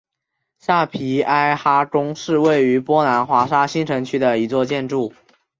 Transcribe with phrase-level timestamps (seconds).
[0.57, 5.13] 萨皮埃哈宫是位于波兰华沙新城区的一座建筑。